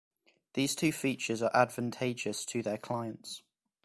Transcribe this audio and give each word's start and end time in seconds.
These 0.55 0.75
two 0.75 0.91
features 0.91 1.43
are 1.43 1.51
advantageous 1.55 2.43
to 2.45 2.63
their 2.63 2.79
clients. 2.79 3.43